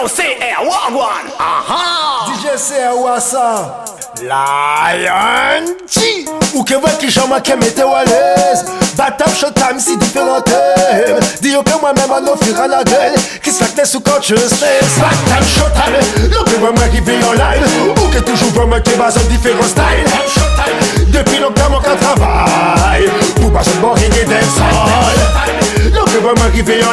[0.00, 2.26] Wagwan, aha.
[2.30, 3.84] DJ c'est Wassa
[4.22, 6.24] Lion G.
[6.54, 8.64] Ou que voit qui j'en manque mette à l'aise.
[8.96, 10.40] Batap showtime si différent.
[10.42, 13.14] Thème Dis que moi-même on offrir à la gueule.
[13.42, 17.66] Qui s'acte sous consciousness Batap showtime L'on que voit moi qui vit en live.
[17.90, 23.10] Ou que toujours voit moi qui base en différents styles Depuis longtemps mon travail.
[23.40, 26.84] Pour pas se boring et dancehall L'on que voit moi qui vit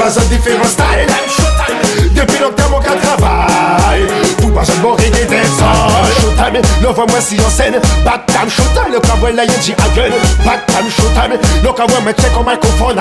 [0.00, 4.06] moi base en différents styles Depuis longtemps mon travail
[4.38, 7.80] Pour pas se boring et dancehall Showtime, voit moi si en scène.
[8.04, 10.12] Bad time showtime, le cowboy la yéji à gueule
[10.44, 13.00] Bad time showtime, l'on voit me check en microphone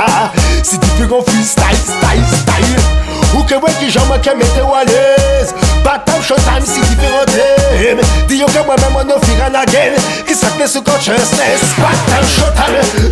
[0.63, 2.75] Si tu plus gon freestyle, style, style.
[3.35, 5.53] Ou que ouais qui j'en me que mette à l'aise?
[5.83, 9.95] Bad time showtime, si différent thème Dis que moi-même on offre à la gueule
[10.27, 13.09] Qui s'acte sous consciousness Bad time showtime,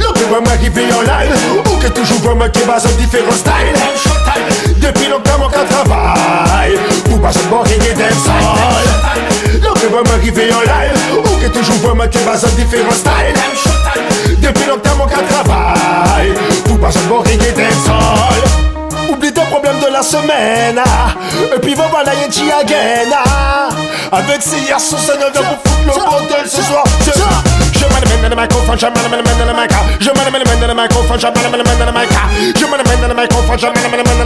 [2.29, 4.75] Ou moi qui base en différents styles.
[4.81, 10.31] Depuis longtemps mon travail Pour pas se boring et dancehall L'on que voit moi qui
[10.31, 11.17] vit en live.
[11.17, 14.37] Ou que toujours moi qui base en différents styles.
[14.41, 16.33] Depuis longtemps mon travail
[16.65, 20.81] Pour pas se boring et dancehall Oublie ton problème de la semaine.
[21.55, 23.09] Et puis va voir la Yeti again.
[24.11, 26.83] Avec hier sous ça vient pour foutre le bordel ce soir
[28.17, 30.81] Je, je m'amène dans le microphone, je m'amène dans le microphone Je m'amène dans le
[30.81, 34.16] microphone, je m'amène dans le microphone Je m'amène dans le microphone, je m'amène dans le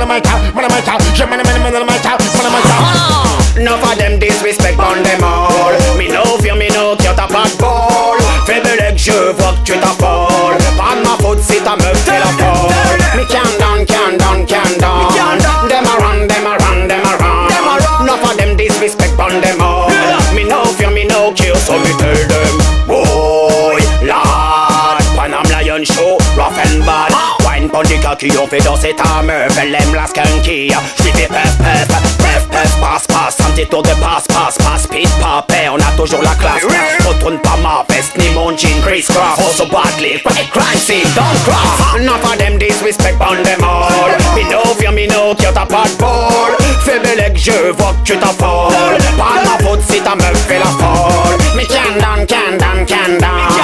[28.21, 31.57] pon the cocky, on fait danser ta meuf Elle aime la skunky J'l'ai fait puff,
[31.57, 35.97] puff, puff, passe, passe Un petit tour de passe, passe, passe, pit, Et on a
[35.97, 36.63] toujours la classe
[37.07, 41.43] Retourne pas ma veste, ni mon jean Chris Cross, oh so badly, crime scene, don't
[41.43, 41.99] cross.
[41.99, 46.57] Enough of them disrespect on them all Me no fear, me t'as pas de bol
[46.83, 50.65] Faible leg, je vois que tu t'affoles Pas ma faute si ta meuf fait la
[50.65, 51.37] folle.
[51.55, 53.60] Me can down, can down, can down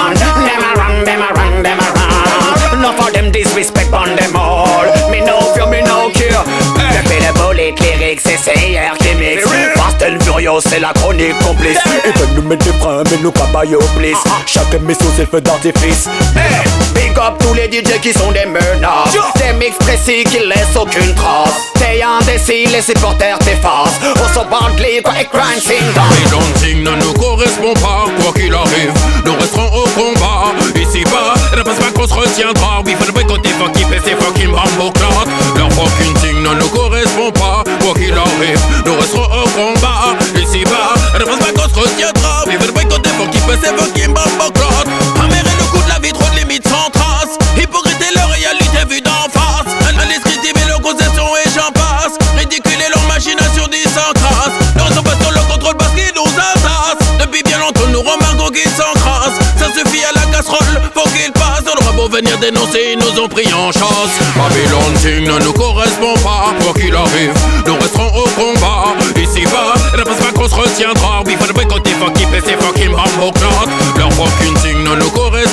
[10.63, 11.77] C'est la chronique complice.
[12.05, 14.17] Ils veulent nous mettre des freins, mais nous cabaye au bliss.
[14.45, 16.07] Chaque émission c'est le feu d'artifice.
[16.37, 16.63] Hey,
[16.95, 21.13] big up tous les DJ qui sont des menards Des mix précis qui laissent aucune
[21.15, 21.51] trace.
[21.75, 23.99] T'es indécis, les supporters t'effacent.
[24.15, 25.75] On se bandit, quoi et crime scene.
[26.15, 28.93] Et dancing ne nous correspond pas, quoi qu'il arrive,
[29.25, 30.53] nous resterons au combat.
[30.75, 32.81] Ici bas, ne pense pas qu'on se retiendra.
[32.85, 35.27] Oui, faut le boycotter, faut qu'il fait ses fucking bamboo clottes.
[35.57, 40.15] Leur fucking thing ne nous correspond pas, quoi qu'il arrive, nous resterons au combat.
[40.47, 42.43] Ici bas, ne pense pas qu'on se retiendra.
[42.45, 44.87] Faut le boycotter, faut qu'il fait ses fucking bamboo clottes.
[45.21, 47.35] Amérer le coup de la vie, trop de limites sans trace.
[47.57, 49.67] Hypocrite et leur réalité vue d'en face.
[50.01, 52.15] Indescriptible et leur concession et j'en passe.
[52.37, 54.55] Ridicule et leur machination dit sans trace.
[54.77, 57.03] Nous restons pas sur le contrôle parce qu'ils nous entassent.
[57.19, 59.39] Depuis bien longtemps, nous remarquons qu'ils s'encrassent.
[59.59, 61.67] Ça suffit à la casserole, faut qu'ils passent.
[61.67, 64.15] On aura beau venir dénoncer, ils nous ont pris en chasse.
[64.37, 67.36] Babylon Ting ne nous correspond pas, quoi qu'il arrive.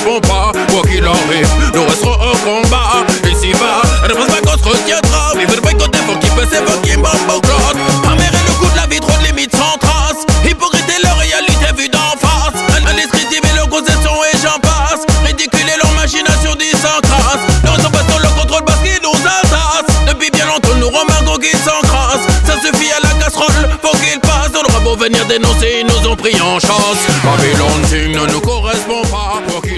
[0.05, 1.49] Quoi qu'il arrive.
[1.73, 3.05] Nous resterons au combat.
[3.29, 5.31] Ici bas, ne pense pas qu'on se retiendra.
[5.33, 7.77] Faut le boycotter, faut qu'ils paient ces fucking bamboo clottes.
[8.05, 10.25] Amérer le coup de la vie, trop de limites sans trace.
[10.45, 12.53] Hypocrite et leur réalité vue d'en face.
[12.87, 15.01] Indescriptible et leur concession et j'en passe.
[15.25, 17.41] Ridicule leur machination dit sans crasse.
[17.63, 19.89] Nous restons pas sur le contrôle parce qu'ils nous entassent.
[20.07, 22.27] Depuis bien longtemps, nous remarquons qu'ils s'encrassent.
[22.45, 24.53] Ça suffit à la casserole, faut qu'ils passent.
[24.53, 27.01] On aura beau venir dénoncer, ils nous ont pris en chasse.
[27.23, 29.74] Babylon Ting ne nous correspond pas, arrive.